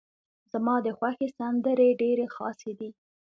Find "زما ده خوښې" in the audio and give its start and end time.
0.51-1.27